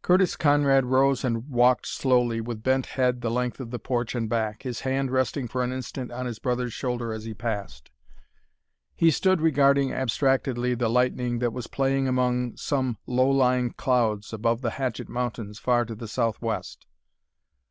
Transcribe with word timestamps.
Curtis 0.00 0.36
Conrad 0.36 0.86
rose 0.86 1.22
and 1.22 1.50
walked 1.50 1.86
slowly 1.86 2.38
and 2.38 2.46
with 2.46 2.62
bent 2.62 2.86
head 2.86 3.20
the 3.20 3.30
length 3.30 3.60
of 3.60 3.70
the 3.70 3.78
porch 3.78 4.14
and 4.14 4.26
back, 4.26 4.62
his 4.62 4.80
hand 4.80 5.10
resting 5.10 5.46
for 5.48 5.62
an 5.62 5.70
instant 5.70 6.10
on 6.10 6.24
his 6.24 6.38
brother's 6.38 6.72
shoulder 6.72 7.12
as 7.12 7.24
he 7.24 7.34
passed. 7.34 7.90
He 8.94 9.10
stood 9.10 9.42
regarding 9.42 9.92
abstractedly 9.92 10.76
the 10.76 10.88
lightning 10.88 11.40
that 11.40 11.52
was 11.52 11.66
playing 11.66 12.08
among 12.08 12.56
some 12.56 12.96
low 13.06 13.28
lying 13.28 13.70
clouds 13.72 14.32
above 14.32 14.62
the 14.62 14.70
Hatchet 14.80 15.10
Mountains, 15.10 15.58
far 15.58 15.84
to 15.84 15.94
the 15.94 16.08
southwest. 16.08 16.86